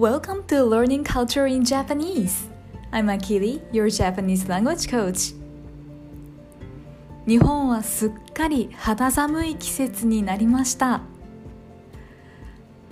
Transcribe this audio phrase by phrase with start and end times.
[0.00, 2.48] Welcome to Learning Culture in Japanese.
[2.90, 5.34] I'm Akili, your Japanese language coach.
[7.26, 11.02] 日本はすっかり肌寒い季節になりました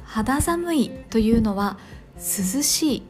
[0.02, 1.79] 肌寒いというのは
[2.16, 3.02] 涼しい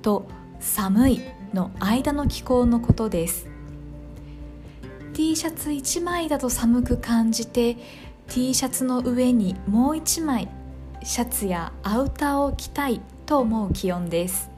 [0.00, 0.26] と
[0.58, 1.20] 寒い
[1.52, 3.50] の間の気候のことです
[5.12, 7.76] T シャツ1枚だと寒く感じて
[8.28, 10.48] T シャツの上にもう1枚
[11.02, 14.50] シャツやアウターを着たいと思う気温です。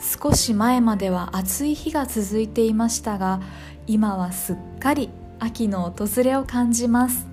[0.00, 3.42] 少し前までは暑い日が続いていましたが
[3.86, 7.26] 今はすっかり秋の訪れを感じます。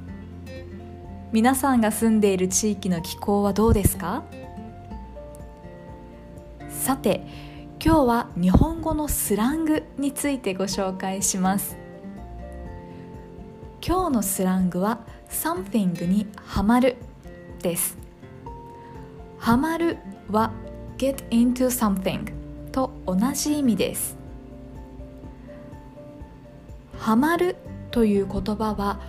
[1.31, 4.25] 皆さんが住んでいる地域の気候はどうですか？
[6.67, 7.25] さて
[7.81, 11.77] 今日は日本語のスラングについてご紹介します。
[13.81, 16.97] 今日のスラングは something にハマる
[17.61, 18.08] です。
[19.49, 19.97] ハマる
[20.29, 20.51] は
[20.99, 22.31] get into something
[22.69, 24.15] と同じ意味です。
[26.99, 27.55] ハマる
[27.89, 28.99] という言葉は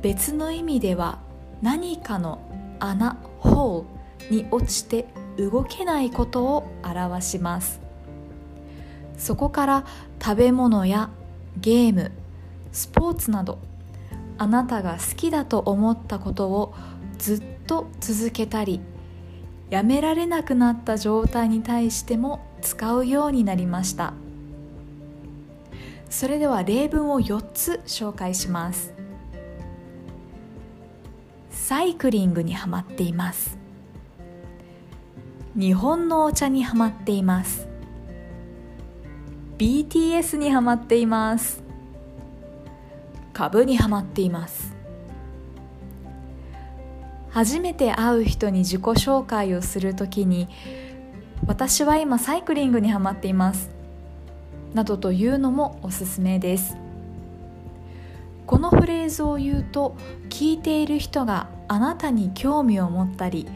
[0.00, 1.18] 別の意味では
[1.62, 2.38] 何かの
[2.78, 7.80] 穴ホールに落ちて動けないことを表します。
[9.16, 9.84] そこから
[10.22, 11.10] 食べ物や
[11.56, 12.12] ゲーム
[12.70, 13.58] スポーツなど
[14.38, 16.72] あなたが好きだと思ったことを
[17.18, 18.80] ずっと続けたり
[19.70, 24.14] やめられなくなった状態に対しても使うようになりました。
[26.08, 28.94] それでは例文を4つ紹介します。
[31.50, 33.58] サイクリングにはまっています。
[35.54, 37.68] 日本のお茶にはまっています。
[39.58, 41.62] BTS にはまっています。
[43.34, 44.77] 株にはまっています。
[47.30, 50.48] 初めて会う人に自己紹介をするときに
[51.46, 53.70] 私は今サイクリングにはまっています
[54.74, 56.76] などというのもおすすめです。
[58.48, 59.94] このフレーズを言うと
[60.30, 63.46] 聞いている人があなたに興味を持ったり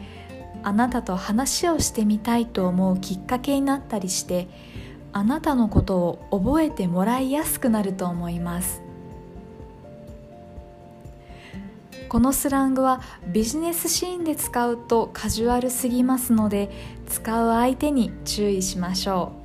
[0.61, 4.47] あなたと話をしてみたいと思うきっかけになったりして
[5.11, 8.83] あなたのことを覚えてもらいやすくなると思います。
[12.09, 16.69] このスラングはビジネスシーンで使うとカジュアルすぎますので
[17.07, 19.43] 使う相手に注意しましょう。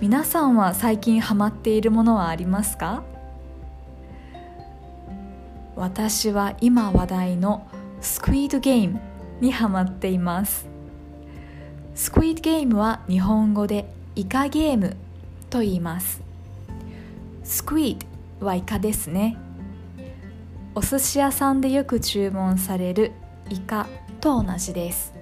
[0.00, 3.04] 皆さんは最近ハマっているものはありますか？
[5.76, 7.66] 私は今話題の
[8.00, 9.00] スクイードゲーム
[9.40, 10.66] にハマっています。
[11.94, 14.96] スクイードゲームは日本語でイカゲーム
[15.50, 16.20] と言います。
[17.44, 18.06] スクイード
[18.44, 19.36] はイカですね。
[20.74, 23.12] お寿司屋さんでよく注文される
[23.50, 23.86] イカ
[24.20, 25.12] と同じです。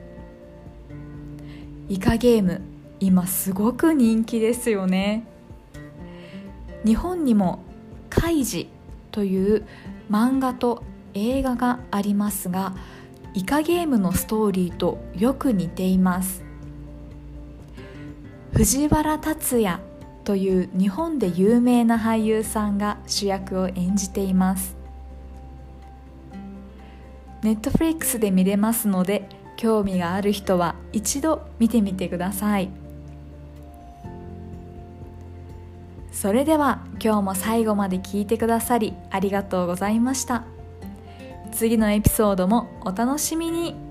[1.88, 2.60] イカゲーム
[3.00, 5.26] 今すごく人気ですよね。
[6.84, 7.60] 日本にも
[8.08, 8.68] 「カイジ」
[9.10, 9.66] という
[10.10, 12.74] 漫画と映画がありますが
[13.34, 16.44] イカゲームのストーリーとよく似ています。
[18.52, 19.89] 藤原竜也
[20.24, 24.76] という日本で有名な俳優さんが主役を演じています。
[27.42, 29.26] ネットフリックスで見れますので
[29.56, 32.70] 興味がある人は一度見てみてください。
[36.12, 40.44] それでは今日も最後まで聞いてくださりありがとうございました。
[41.52, 43.89] 次のエピソードもお楽しみに。